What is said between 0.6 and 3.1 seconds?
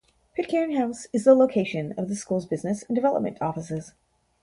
House is the location of the school's business and